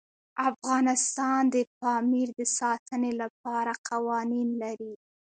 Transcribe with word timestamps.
افغانستان 0.49 1.41
د 1.55 1.55
پامیر 1.79 2.27
د 2.39 2.41
ساتنې 2.57 3.11
لپاره 3.21 3.71
قوانین 3.89 4.49
لري. 4.61 4.93